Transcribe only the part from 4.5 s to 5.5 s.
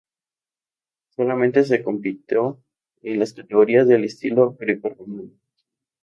grecorromano.